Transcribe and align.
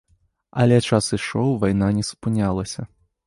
Але 0.63 0.79
час 0.87 1.09
ішоў, 1.17 1.53
вайна 1.63 1.91
не 1.97 2.03
супынялася. 2.09 2.89